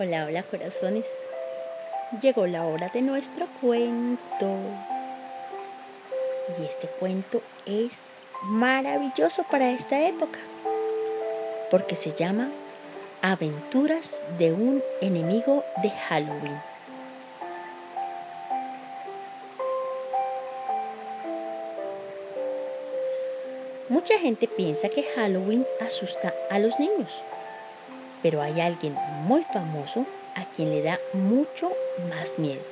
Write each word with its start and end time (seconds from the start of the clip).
Hola, 0.00 0.26
hola 0.26 0.44
corazones. 0.44 1.06
Llegó 2.22 2.46
la 2.46 2.64
hora 2.64 2.88
de 2.94 3.02
nuestro 3.02 3.48
cuento. 3.60 4.46
Y 6.56 6.62
este 6.62 6.86
cuento 6.86 7.42
es 7.66 7.94
maravilloso 8.44 9.42
para 9.50 9.72
esta 9.72 10.06
época, 10.06 10.38
porque 11.72 11.96
se 11.96 12.12
llama 12.12 12.48
Aventuras 13.22 14.22
de 14.38 14.52
un 14.52 14.84
enemigo 15.00 15.64
de 15.82 15.90
Halloween. 15.90 16.60
Mucha 23.88 24.16
gente 24.20 24.46
piensa 24.46 24.90
que 24.90 25.02
Halloween 25.02 25.66
asusta 25.80 26.32
a 26.50 26.60
los 26.60 26.78
niños 26.78 27.10
pero 28.22 28.42
hay 28.42 28.60
alguien 28.60 28.94
muy 29.24 29.44
famoso 29.44 30.06
a 30.34 30.44
quien 30.44 30.70
le 30.70 30.82
da 30.82 30.98
mucho 31.12 31.70
más 32.08 32.38
miedo. 32.38 32.62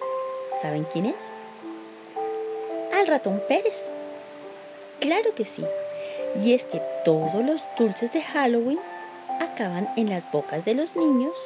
¿Saben 0.63 0.85
quién 0.93 1.07
es? 1.07 1.17
Al 2.95 3.07
ratón 3.07 3.43
Pérez. 3.49 3.89
Claro 5.01 5.35
que 5.35 5.45
sí. 5.45 5.65
Y 6.43 6.55
es 6.55 6.65
que 6.65 6.81
todos 7.05 7.45
los 7.45 7.63
dulces 7.79 8.13
de 8.13 8.23
Halloween 8.23 8.79
acaban 9.41 9.89
en 9.97 10.11
las 10.11 10.31
bocas 10.31 10.65
de 10.65 10.75
los 10.75 10.97
niños 10.97 11.37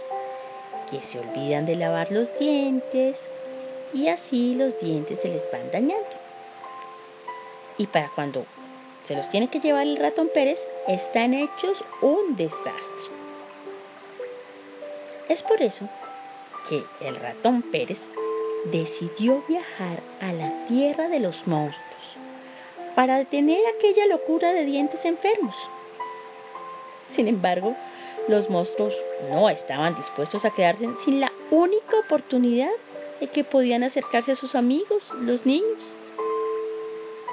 que 0.91 1.03
se 1.03 1.19
olvidan 1.19 1.67
de 1.67 1.77
lavar 1.77 2.11
los 2.11 2.37
dientes 2.39 3.29
y 3.93 4.09
así 4.09 4.55
los 4.55 4.79
dientes 4.81 5.21
se 5.21 5.29
les 5.29 5.51
van 5.51 5.71
dañando. 5.71 6.07
Y 7.79 7.87
para 7.87 8.11
cuando 8.15 8.45
se 9.05 9.17
los 9.17 9.29
tiene 9.29 9.49
que 9.49 9.61
llevar 9.61 9.83
el 9.83 9.97
ratón 9.97 10.31
Pérez, 10.33 10.61
están 10.87 11.35
hechos 11.35 11.83
un 12.03 12.37
desastre. 12.37 13.20
Es 15.31 15.45
por 15.45 15.63
eso 15.63 15.89
que 16.69 16.83
el 17.07 17.15
ratón 17.15 17.63
Pérez 17.63 18.03
decidió 18.73 19.45
viajar 19.49 20.01
a 20.21 20.33
la 20.33 20.67
tierra 20.67 21.09
de 21.09 21.21
los 21.21 21.47
monstruos 21.47 22.17
para 22.97 23.19
detener 23.19 23.61
aquella 23.69 24.07
locura 24.07 24.53
de 24.53 24.65
dientes 24.65 25.05
enfermos. 25.05 25.55
Sin 27.15 27.29
embargo, 27.29 27.77
los 28.27 28.51
monstruos 28.51 29.01
no 29.31 29.49
estaban 29.49 29.95
dispuestos 29.95 30.45
a 30.45 30.51
quedarse 30.51 30.89
sin 31.05 31.21
la 31.21 31.31
única 31.53 32.01
oportunidad 32.01 32.73
de 33.21 33.29
que 33.29 33.45
podían 33.45 33.85
acercarse 33.85 34.33
a 34.33 34.37
sus 34.37 34.57
amigos, 34.57 35.13
los 35.21 35.47
niños. 35.47 35.79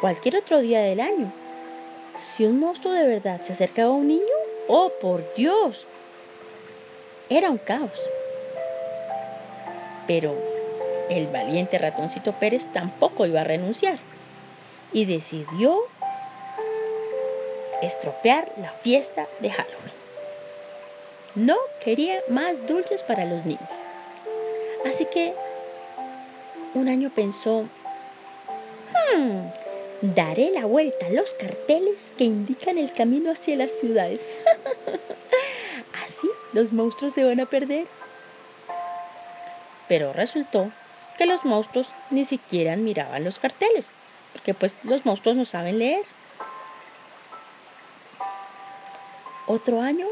Cualquier 0.02 0.36
otro 0.36 0.62
día 0.62 0.82
del 0.82 1.00
año. 1.00 1.34
Si 2.22 2.46
un 2.46 2.60
monstruo 2.60 2.94
de 2.94 3.08
verdad 3.08 3.42
se 3.42 3.54
acercaba 3.54 3.90
a 3.90 3.94
un 3.94 4.08
niño, 4.08 4.36
oh 4.68 4.92
por 5.02 5.24
Dios, 5.34 5.88
era 7.30 7.50
un 7.50 7.58
caos. 7.58 8.00
Pero 10.08 10.36
el 11.10 11.28
valiente 11.28 11.78
ratoncito 11.78 12.34
Pérez 12.34 12.68
tampoco 12.74 13.26
iba 13.26 13.42
a 13.42 13.46
renunciar 13.46 13.98
y 14.94 15.06
decidió 15.06 15.82
estropear 17.82 18.52
la 18.58 18.72
fiesta 18.72 19.28
de 19.40 19.52
Halloween. 19.52 19.98
No 21.36 21.58
quería 21.84 22.22
más 22.30 22.66
dulces 22.68 23.04
para 23.04 23.26
los 23.26 23.46
niños. 23.46 23.70
Así 24.86 25.06
que 25.06 25.34
un 26.74 26.88
año 26.88 27.12
pensó, 27.14 27.68
hmm, 29.16 30.16
daré 30.16 30.52
la 30.52 30.66
vuelta 30.66 31.08
a 31.08 31.12
los 31.12 31.34
carteles 31.34 32.14
que 32.18 32.24
indican 32.24 32.78
el 32.78 32.92
camino 32.92 33.32
hacia 33.32 33.56
las 33.56 33.72
ciudades. 33.72 34.28
los 36.54 36.72
monstruos 36.74 37.14
se 37.14 37.24
van 37.24 37.40
a 37.40 37.46
perder. 37.46 37.88
Pero 39.88 40.14
resultó 40.14 40.72
que 41.18 41.26
los 41.26 41.46
monstruos 41.46 41.92
ni 42.10 42.26
siquiera 42.26 42.76
miraban 42.76 43.24
los 43.24 43.40
carteles, 43.40 43.92
porque 44.34 44.54
pues 44.54 44.84
los 44.84 45.06
monstruos 45.06 45.36
no 45.36 45.46
saben 45.46 45.80
leer. 45.80 46.06
Otro 49.48 49.82
año, 49.82 50.08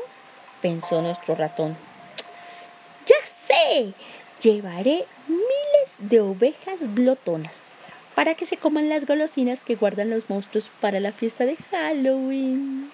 pensó 0.61 1.01
nuestro 1.01 1.35
ratón. 1.35 1.75
Ya 3.05 3.15
sé, 3.25 3.93
llevaré 4.41 5.05
miles 5.27 5.95
de 5.99 6.21
ovejas 6.21 6.79
glotonas 6.95 7.53
para 8.15 8.33
que 8.33 8.45
se 8.45 8.57
coman 8.57 8.87
las 8.87 9.05
golosinas 9.05 9.61
que 9.61 9.75
guardan 9.75 10.09
los 10.09 10.29
monstruos 10.29 10.71
para 10.79 11.01
la 11.01 11.11
fiesta 11.11 11.45
de 11.45 11.57
Halloween. 11.69 12.89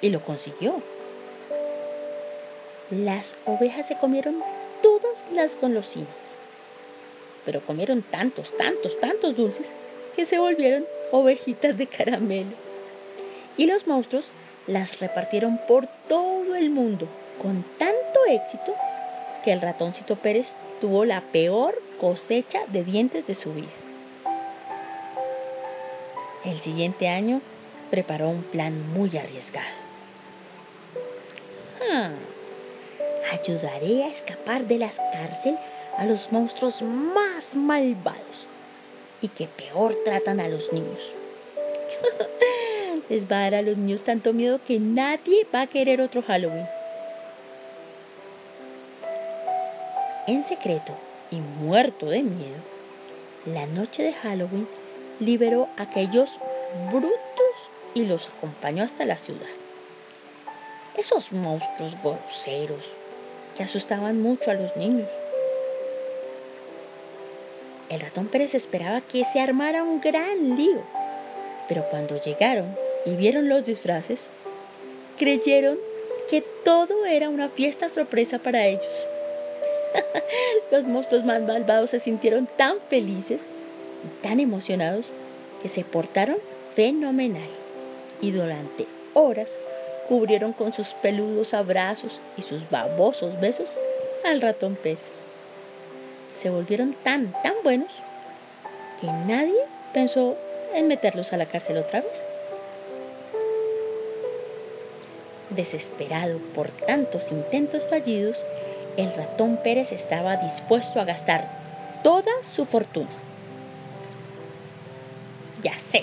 Y 0.00 0.08
lo 0.08 0.24
consiguió. 0.24 0.82
Las 2.90 3.36
ovejas 3.46 3.86
se 3.86 3.96
comieron 3.96 4.42
todas 4.82 5.22
las 5.32 5.58
golosinas, 5.60 6.08
pero 7.44 7.60
comieron 7.60 8.02
tantos, 8.02 8.56
tantos, 8.56 8.98
tantos 8.98 9.36
dulces 9.36 9.72
que 10.16 10.26
se 10.26 10.40
volvieron 10.40 10.84
ovejitas 11.12 11.78
de 11.78 11.86
caramelo. 11.86 12.50
Y 13.56 13.66
los 13.66 13.86
monstruos 13.86 14.32
las 14.66 14.98
repartieron 14.98 15.60
por 15.68 15.86
todo 16.08 16.56
el 16.56 16.70
mundo 16.70 17.06
con 17.40 17.64
tanto 17.78 18.26
éxito 18.28 18.74
que 19.44 19.52
el 19.52 19.60
ratoncito 19.60 20.16
Pérez 20.16 20.56
tuvo 20.80 21.04
la 21.04 21.20
peor 21.20 21.80
cosecha 22.00 22.60
de 22.66 22.82
dientes 22.82 23.24
de 23.24 23.36
su 23.36 23.54
vida. 23.54 23.68
El 26.44 26.58
siguiente 26.60 27.06
año 27.06 27.40
preparó 27.90 28.30
un 28.30 28.42
plan 28.42 28.92
muy 28.92 29.16
arriesgado. 29.16 29.68
Ah, 31.92 32.10
ayudaré 33.30 34.04
a 34.04 34.08
escapar 34.08 34.66
de 34.66 34.78
la 34.78 34.90
cárcel 35.12 35.56
a 35.96 36.04
los 36.04 36.32
monstruos 36.32 36.82
más 36.82 37.54
malvados 37.54 38.46
y 39.22 39.28
que 39.28 39.46
peor 39.46 39.96
tratan 40.04 40.40
a 40.40 40.48
los 40.48 40.72
niños. 40.72 41.12
Les 43.08 43.30
va 43.30 43.38
a 43.38 43.42
dar 43.42 43.54
a 43.56 43.62
los 43.62 43.76
niños 43.76 44.02
tanto 44.02 44.32
miedo 44.32 44.60
que 44.66 44.78
nadie 44.78 45.46
va 45.52 45.62
a 45.62 45.66
querer 45.66 46.00
otro 46.00 46.22
Halloween. 46.22 46.66
En 50.26 50.44
secreto 50.44 50.92
y 51.30 51.36
muerto 51.36 52.06
de 52.06 52.22
miedo, 52.22 52.60
la 53.46 53.66
noche 53.66 54.02
de 54.02 54.12
Halloween 54.12 54.68
liberó 55.18 55.68
a 55.76 55.82
aquellos 55.82 56.30
brutos 56.92 57.10
y 57.94 58.04
los 58.04 58.28
acompañó 58.28 58.84
hasta 58.84 59.04
la 59.04 59.18
ciudad. 59.18 59.48
Esos 60.96 61.32
monstruos 61.32 61.96
groseros, 62.02 62.84
asustaban 63.62 64.20
mucho 64.20 64.50
a 64.50 64.54
los 64.54 64.76
niños. 64.76 65.08
El 67.88 68.00
ratón 68.00 68.28
Pérez 68.28 68.54
esperaba 68.54 69.00
que 69.00 69.24
se 69.24 69.40
armara 69.40 69.82
un 69.82 70.00
gran 70.00 70.56
lío, 70.56 70.82
pero 71.68 71.84
cuando 71.90 72.22
llegaron 72.22 72.76
y 73.04 73.16
vieron 73.16 73.48
los 73.48 73.64
disfraces, 73.64 74.26
creyeron 75.18 75.78
que 76.30 76.42
todo 76.64 77.04
era 77.06 77.28
una 77.28 77.48
fiesta 77.48 77.88
sorpresa 77.88 78.38
para 78.38 78.66
ellos. 78.66 78.84
los 80.70 80.84
monstruos 80.84 81.24
más 81.24 81.42
malvados 81.42 81.90
se 81.90 82.00
sintieron 82.00 82.48
tan 82.56 82.80
felices 82.88 83.40
y 84.04 84.22
tan 84.22 84.38
emocionados 84.38 85.10
que 85.60 85.68
se 85.68 85.84
portaron 85.84 86.36
fenomenal 86.76 87.48
y 88.20 88.30
durante 88.30 88.86
horas 89.14 89.58
cubrieron 90.10 90.52
con 90.52 90.72
sus 90.72 90.88
peludos 90.94 91.54
abrazos 91.54 92.20
y 92.36 92.42
sus 92.42 92.68
babosos 92.68 93.38
besos 93.38 93.70
al 94.24 94.40
ratón 94.40 94.74
Pérez. 94.74 94.98
Se 96.36 96.50
volvieron 96.50 96.96
tan, 97.04 97.32
tan 97.44 97.54
buenos 97.62 97.92
que 99.00 99.06
nadie 99.06 99.54
pensó 99.94 100.36
en 100.74 100.88
meterlos 100.88 101.32
a 101.32 101.36
la 101.36 101.46
cárcel 101.46 101.76
otra 101.76 102.00
vez. 102.00 102.24
Desesperado 105.50 106.40
por 106.56 106.72
tantos 106.72 107.30
intentos 107.30 107.86
fallidos, 107.86 108.44
el 108.96 109.14
ratón 109.14 109.58
Pérez 109.58 109.92
estaba 109.92 110.38
dispuesto 110.38 111.00
a 111.00 111.04
gastar 111.04 111.46
toda 112.02 112.32
su 112.42 112.66
fortuna. 112.66 113.10
Ya 115.62 115.76
sé, 115.76 116.02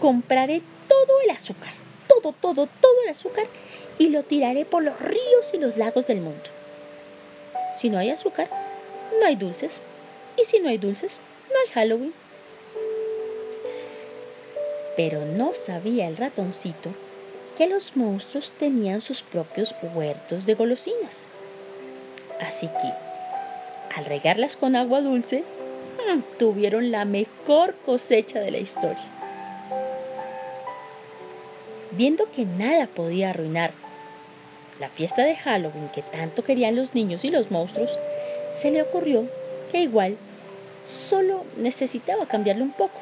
compraré 0.00 0.60
todo 0.86 1.22
el 1.24 1.30
azúcar, 1.30 1.72
todo, 2.20 2.34
todo, 2.40 2.68
todo 2.80 3.02
el 3.04 3.10
azúcar 3.10 3.46
y 3.98 4.08
lo 4.08 4.22
tiraré 4.22 4.64
por 4.64 4.82
los 4.82 4.98
ríos 5.00 5.52
y 5.52 5.58
los 5.58 5.76
lagos 5.76 6.06
del 6.06 6.20
mundo. 6.20 6.44
Si 7.76 7.90
no 7.90 7.98
hay 7.98 8.10
azúcar, 8.10 8.48
no 9.20 9.26
hay 9.26 9.36
dulces. 9.36 9.80
Y 10.36 10.44
si 10.44 10.60
no 10.60 10.68
hay 10.68 10.78
dulces, 10.78 11.18
no 11.48 11.54
hay 11.60 11.68
Halloween. 11.72 12.14
Pero 14.96 15.24
no 15.24 15.54
sabía 15.54 16.08
el 16.08 16.16
ratoncito 16.16 16.90
que 17.56 17.68
los 17.68 17.96
monstruos 17.96 18.52
tenían 18.58 19.00
sus 19.00 19.22
propios 19.22 19.74
huertos 19.94 20.46
de 20.46 20.54
golosinas. 20.54 21.26
Así 22.40 22.66
que, 22.66 23.96
al 23.96 24.04
regarlas 24.04 24.56
con 24.56 24.76
agua 24.76 25.00
dulce, 25.00 25.42
mm, 25.42 26.38
tuvieron 26.38 26.90
la 26.90 27.04
mejor 27.04 27.74
cosecha 27.84 28.40
de 28.40 28.52
la 28.52 28.58
historia. 28.58 29.17
Viendo 31.92 32.30
que 32.30 32.44
nada 32.44 32.86
podía 32.86 33.30
arruinar 33.30 33.72
la 34.78 34.88
fiesta 34.88 35.22
de 35.24 35.36
Halloween 35.36 35.88
que 35.88 36.02
tanto 36.02 36.44
querían 36.44 36.76
los 36.76 36.94
niños 36.94 37.24
y 37.24 37.30
los 37.30 37.50
monstruos, 37.50 37.98
se 38.60 38.70
le 38.70 38.82
ocurrió 38.82 39.26
que 39.72 39.80
igual 39.80 40.16
solo 40.88 41.44
necesitaba 41.56 42.26
cambiarlo 42.26 42.64
un 42.64 42.72
poco. 42.72 42.98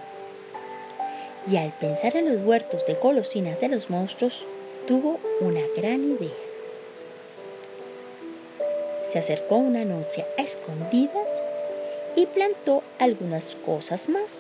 Y 1.50 1.56
al 1.56 1.72
pensar 1.72 2.16
en 2.16 2.32
los 2.32 2.46
huertos 2.46 2.86
de 2.86 2.94
golosinas 2.94 3.60
de 3.60 3.68
los 3.68 3.90
monstruos, 3.90 4.44
tuvo 4.86 5.20
una 5.40 5.62
gran 5.76 6.02
idea. 6.12 6.30
Se 9.12 9.18
acercó 9.18 9.56
una 9.56 9.84
noche 9.84 10.24
a 10.38 10.42
escondidas 10.42 11.28
y 12.16 12.26
plantó 12.26 12.82
algunas 12.98 13.54
cosas 13.64 14.08
más. 14.08 14.38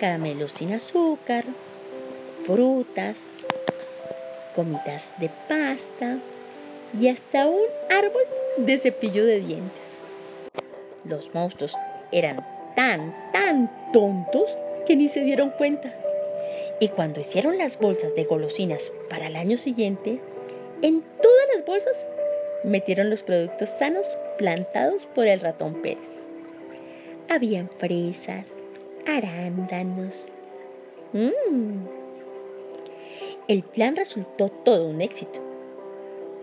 Caramelos 0.00 0.52
sin 0.52 0.72
azúcar, 0.72 1.44
frutas, 2.44 3.18
gomitas 4.54 5.14
de 5.18 5.30
pasta 5.48 6.18
y 6.98 7.08
hasta 7.08 7.48
un 7.48 7.64
árbol 7.90 8.22
de 8.58 8.78
cepillo 8.78 9.24
de 9.24 9.40
dientes. 9.40 9.82
Los 11.04 11.32
monstruos 11.34 11.74
eran 12.12 12.46
tan, 12.76 13.14
tan 13.32 13.70
tontos 13.92 14.44
que 14.86 14.96
ni 14.96 15.08
se 15.08 15.20
dieron 15.20 15.50
cuenta. 15.50 15.92
Y 16.80 16.88
cuando 16.88 17.20
hicieron 17.20 17.56
las 17.58 17.78
bolsas 17.78 18.14
de 18.14 18.24
golosinas 18.24 18.92
para 19.08 19.28
el 19.28 19.36
año 19.36 19.56
siguiente, 19.56 20.20
en 20.82 21.02
todas 21.22 21.46
las 21.54 21.64
bolsas 21.64 21.96
metieron 22.62 23.10
los 23.10 23.22
productos 23.22 23.70
sanos 23.70 24.18
plantados 24.38 25.06
por 25.14 25.26
el 25.26 25.40
ratón 25.40 25.74
Pérez. 25.82 26.22
Habían 27.28 27.70
fresas, 27.70 28.58
arándanos. 29.06 30.26
Mmm. 31.12 32.03
El 33.46 33.62
plan 33.62 33.94
resultó 33.94 34.48
todo 34.48 34.88
un 34.88 35.02
éxito, 35.02 35.38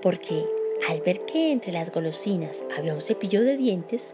porque 0.03 0.45
al 0.87 1.01
ver 1.01 1.19
que 1.25 1.51
entre 1.51 1.71
las 1.71 1.91
golosinas 1.91 2.63
había 2.77 2.93
un 2.93 3.01
cepillo 3.01 3.41
de 3.41 3.57
dientes, 3.57 4.13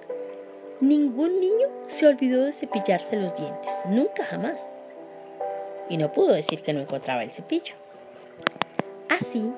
ningún 0.79 1.41
niño 1.41 1.67
se 1.87 2.07
olvidó 2.07 2.45
de 2.45 2.53
cepillarse 2.53 3.17
los 3.17 3.35
dientes, 3.35 3.69
nunca 3.89 4.23
jamás. 4.23 4.69
Y 5.89 5.97
no 5.97 6.13
pudo 6.13 6.31
decir 6.31 6.61
que 6.61 6.71
no 6.71 6.79
encontraba 6.79 7.23
el 7.23 7.31
cepillo. 7.31 7.75
Así, 9.09 9.51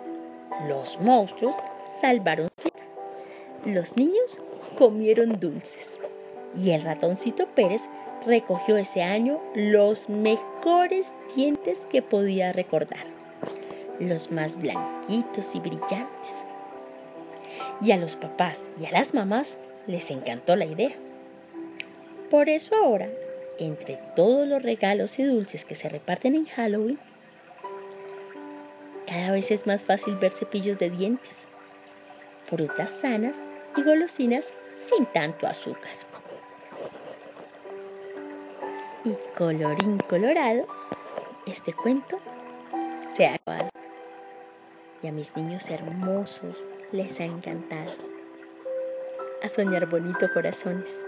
los 0.68 1.00
monstruos 1.00 1.56
salvaron 2.02 2.50
Los 3.64 3.96
niños 3.96 4.40
comieron 4.76 5.40
dulces 5.40 6.00
y 6.58 6.72
el 6.72 6.82
ratoncito 6.82 7.46
Pérez 7.54 7.84
recogió 8.26 8.78
ese 8.78 9.04
año 9.04 9.40
los 9.54 10.10
mejores 10.10 11.14
dientes 11.36 11.86
que 11.92 12.02
podía 12.02 12.54
recordar, 12.54 13.19
los 14.00 14.32
más 14.32 14.58
blanquitos 14.60 15.56
y 15.56 15.60
brillantes. 15.60 16.46
Y 17.82 17.92
a 17.92 17.98
los 17.98 18.16
papás 18.16 18.70
y 18.80 18.86
a 18.86 18.92
las 18.92 19.14
mamás 19.14 19.58
les 19.88 20.12
encantó 20.12 20.56
la 20.56 20.66
idea. 20.66 20.92
Por 22.30 22.50
eso 22.50 22.76
ahora, 22.76 23.10
entre 23.58 24.00
todos 24.16 24.48
los 24.48 24.62
regalos 24.62 25.18
y 25.20 25.24
dulces 25.24 25.66
que 25.66 25.76
se 25.76 25.90
reparten 25.90 26.36
en 26.36 26.46
Halloween, 26.46 27.00
cada 29.08 29.32
vez 29.32 29.50
es 29.50 29.66
más 29.66 29.84
fácil 29.84 30.16
ver 30.18 30.34
cepillos 30.34 30.78
de 30.78 30.92
dientes, 30.92 31.36
frutas 32.46 32.92
sanas 32.92 33.38
y 33.76 33.82
golosinas 33.82 34.54
sin 34.76 35.06
tanto 35.08 35.48
azúcar. 35.48 35.94
Y 39.04 39.16
colorín 39.36 39.98
colorado, 40.08 40.68
este 41.48 41.74
cuento 41.74 42.20
se 43.14 43.26
ha 43.26 43.36
acabado. 43.36 43.79
Y 45.02 45.08
a 45.08 45.12
mis 45.12 45.36
niños 45.36 45.70
hermosos 45.70 46.64
les 46.92 47.20
ha 47.20 47.24
encantado. 47.24 47.94
A 49.42 49.48
soñar 49.48 49.86
bonito 49.86 50.28
corazones. 50.34 51.06